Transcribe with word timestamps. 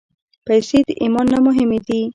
پېسې 0.45 0.77
د 0.87 0.89
ایمان 1.01 1.25
نه 1.33 1.39
مهمې 1.45 1.79
نه 1.81 1.85
دي. 1.87 2.01